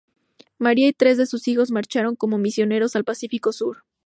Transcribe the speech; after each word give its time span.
Maria 0.57 0.87
y 0.87 0.93
tres 0.93 1.19
de 1.19 1.27
sus 1.27 1.47
hijos 1.47 1.69
marcharon 1.69 2.15
como 2.15 2.39
misioneros 2.39 2.95
al 2.95 3.03
Pacífico 3.03 3.53
Sur. 3.53 3.83